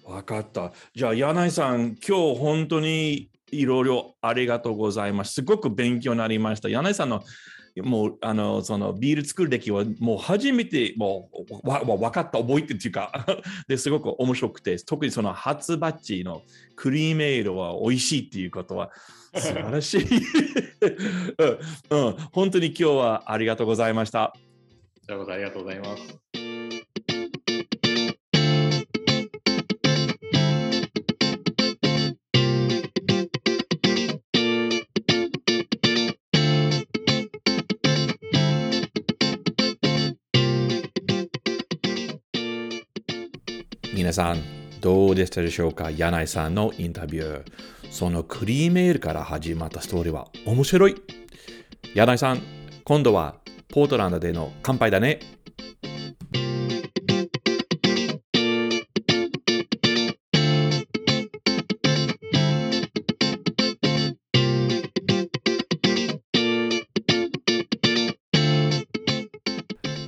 [0.06, 0.74] 分かった。
[0.94, 5.32] じゃあ、柳井さん、今日本当にいろいろありがとうございます。
[5.32, 6.68] すごく勉強になりました。
[6.68, 7.22] 柳井さんの
[7.80, 11.30] もうあのそのビール作る歴はもう初めても
[11.64, 13.24] うわわ分かった覚えてるっていうか
[13.66, 16.42] ですごく面白くて特にその初バッチの
[16.76, 18.90] クリームエールは美味しいっていうことは
[19.34, 20.06] 素晴らしい、
[21.90, 24.32] うんうん、本当に今日はありがとうございました。
[24.34, 24.40] こ
[25.06, 26.18] ちらこそありがとうございます。
[43.94, 44.38] 皆さん、
[44.80, 45.90] どうでしたでしょうか？
[45.90, 47.44] 柳井さんのインタビュー。
[47.92, 50.96] そのクリーメールから始まったストーリーは面白い。
[51.94, 52.40] 柳井さん、
[52.84, 53.36] 今度は
[53.68, 55.20] ポートランドでの乾杯だね。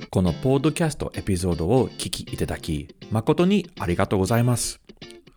[0.09, 4.84] このポッドキャストエピソードを聞きいただき、誠にありがとうございます。